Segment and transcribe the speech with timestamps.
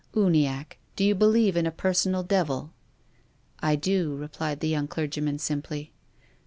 [0.15, 2.73] Uniacke, do you believe in a personal devil?""
[3.59, 5.93] I do," replied the young clergyman, simply.